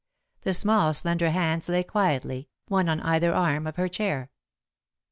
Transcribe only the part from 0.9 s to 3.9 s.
slender hands lay quietly, one on either arm of her